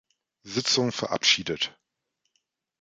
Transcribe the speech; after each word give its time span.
Sitzung 0.41 0.91
verabschiedet. 0.91 1.77